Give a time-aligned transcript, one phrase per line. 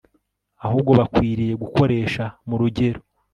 [0.65, 2.99] ahubwo bakwiriye gukoresha mu rugero